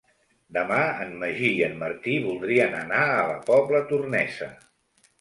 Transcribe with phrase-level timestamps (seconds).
[0.55, 4.55] Demà en Magí i en Martí voldrien anar a la Pobla Tornesa.